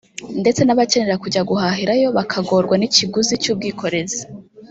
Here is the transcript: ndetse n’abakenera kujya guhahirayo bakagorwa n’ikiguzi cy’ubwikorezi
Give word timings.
ndetse 0.41 0.61
n’abakenera 0.63 1.21
kujya 1.23 1.41
guhahirayo 1.49 2.07
bakagorwa 2.17 2.75
n’ikiguzi 2.77 3.33
cy’ubwikorezi 3.43 4.21